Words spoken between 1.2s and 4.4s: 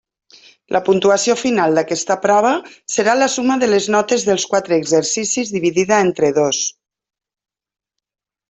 final d'aquesta prova serà la suma de les notes